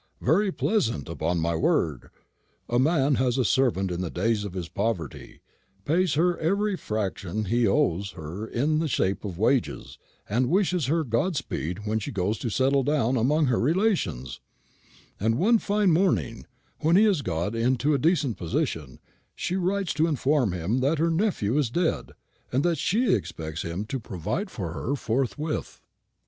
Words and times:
Very 0.21 0.51
pleasant, 0.51 1.07
upon 1.07 1.39
my 1.39 1.55
word! 1.55 2.09
A 2.67 2.79
man 2.79 3.13
has 3.21 3.37
a 3.37 3.45
servant 3.45 3.91
in 3.91 4.01
the 4.01 4.09
days 4.09 4.43
of 4.43 4.53
his 4.53 4.67
poverty, 4.67 5.41
pays 5.85 6.15
her 6.15 6.39
every 6.39 6.75
fraction 6.75 7.45
he 7.45 7.67
owes 7.67 8.09
her 8.13 8.47
in 8.47 8.79
the 8.79 8.87
shape 8.87 9.23
of 9.23 9.37
wages, 9.37 9.99
and 10.27 10.49
wishes 10.49 10.87
her 10.87 11.03
good 11.03 11.35
speed 11.35 11.85
when 11.85 11.99
she 11.99 12.11
goes 12.11 12.39
to 12.39 12.49
settle 12.49 12.81
down 12.81 13.15
among 13.15 13.45
her 13.45 13.59
relations; 13.59 14.39
and 15.19 15.37
one 15.37 15.59
fine 15.59 15.91
morning, 15.91 16.47
when 16.79 16.95
he 16.95 17.03
has 17.03 17.21
got 17.21 17.53
into 17.53 17.93
a 17.93 17.99
decent 17.99 18.37
position, 18.37 18.99
she 19.35 19.55
writes 19.55 19.93
to 19.93 20.07
inform 20.07 20.51
him 20.51 20.79
that 20.79 20.97
her 20.97 21.11
nephew 21.11 21.55
is 21.59 21.69
dead, 21.69 22.13
and 22.51 22.63
that 22.63 22.79
she 22.79 23.13
expects 23.13 23.61
him 23.61 23.85
to 23.85 23.99
provide 23.99 24.49
for 24.49 24.73
her 24.73 24.95
forthwith. 24.95 25.79